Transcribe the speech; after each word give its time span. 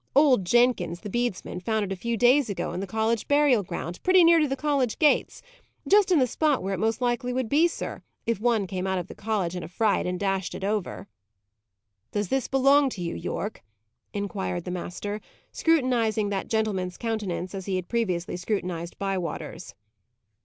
Old 0.15 0.45
Jenkins, 0.47 1.01
the 1.01 1.11
bedesman, 1.11 1.59
found 1.59 1.83
it 1.85 1.91
a 1.91 1.95
few 1.95 2.17
days 2.17 2.49
ago 2.49 2.73
in 2.73 2.79
the 2.79 2.87
college 2.87 3.27
burial 3.27 3.61
ground, 3.61 4.01
pretty 4.01 4.23
near 4.23 4.39
to 4.39 4.47
the 4.47 4.55
college 4.55 4.97
gates; 4.97 5.43
just 5.87 6.11
in 6.11 6.17
the 6.17 6.25
spot 6.25 6.63
where 6.63 6.73
it 6.73 6.79
most 6.79 7.01
likely 7.01 7.31
would 7.31 7.47
be, 7.47 7.67
sir, 7.67 8.01
if 8.25 8.39
one 8.39 8.65
came 8.65 8.87
out 8.87 8.97
of 8.97 9.05
the 9.05 9.13
college 9.13 9.55
in 9.55 9.61
a 9.61 9.67
fright 9.67 10.07
and 10.07 10.19
dashed 10.19 10.55
it 10.55 10.63
over." 10.63 11.07
"Does 12.13 12.29
this 12.29 12.47
belong 12.47 12.89
to 12.89 13.01
you, 13.03 13.13
Yorke?" 13.13 13.61
inquired 14.11 14.63
the 14.63 14.71
master, 14.71 15.21
scrutinizing 15.51 16.29
that 16.29 16.47
gentleman's 16.47 16.97
countenance, 16.97 17.53
as 17.53 17.67
he 17.67 17.75
had 17.75 17.87
previously 17.87 18.35
scrutinized 18.35 18.97
Bywater's. 18.97 19.75